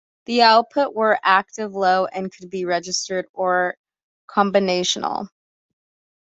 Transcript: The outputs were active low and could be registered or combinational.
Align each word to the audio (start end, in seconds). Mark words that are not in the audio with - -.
The 0.25 0.39
outputs 0.39 0.95
were 0.95 1.19
active 1.21 1.73
low 1.75 2.05
and 2.07 2.31
could 2.35 2.49
be 2.49 2.65
registered 2.65 3.27
or 3.35 3.75
combinational. 4.27 5.27